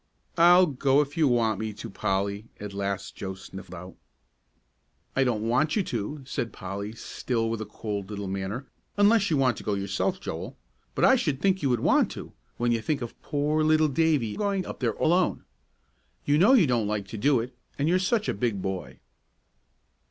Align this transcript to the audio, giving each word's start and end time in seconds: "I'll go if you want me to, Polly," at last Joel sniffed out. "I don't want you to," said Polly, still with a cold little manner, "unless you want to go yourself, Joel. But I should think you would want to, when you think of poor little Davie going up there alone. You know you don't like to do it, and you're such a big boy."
"I'll 0.39 0.65
go 0.65 1.01
if 1.01 1.15
you 1.15 1.27
want 1.27 1.59
me 1.59 1.73
to, 1.73 1.87
Polly," 1.87 2.47
at 2.59 2.73
last 2.73 3.15
Joel 3.15 3.35
sniffed 3.35 3.71
out. 3.75 3.97
"I 5.15 5.23
don't 5.23 5.47
want 5.47 5.75
you 5.75 5.83
to," 5.83 6.23
said 6.25 6.51
Polly, 6.51 6.93
still 6.93 7.51
with 7.51 7.61
a 7.61 7.67
cold 7.67 8.09
little 8.09 8.27
manner, 8.27 8.65
"unless 8.97 9.29
you 9.29 9.37
want 9.37 9.57
to 9.57 9.63
go 9.63 9.75
yourself, 9.75 10.19
Joel. 10.19 10.57
But 10.95 11.05
I 11.05 11.15
should 11.17 11.39
think 11.39 11.61
you 11.61 11.69
would 11.69 11.81
want 11.81 12.09
to, 12.13 12.33
when 12.57 12.71
you 12.71 12.81
think 12.81 13.03
of 13.03 13.21
poor 13.21 13.63
little 13.63 13.87
Davie 13.89 14.35
going 14.35 14.65
up 14.65 14.79
there 14.79 14.93
alone. 14.93 15.45
You 16.25 16.39
know 16.39 16.53
you 16.53 16.65
don't 16.65 16.87
like 16.87 17.07
to 17.09 17.17
do 17.19 17.39
it, 17.39 17.55
and 17.77 17.87
you're 17.87 17.99
such 17.99 18.27
a 18.27 18.33
big 18.33 18.59
boy." 18.59 18.97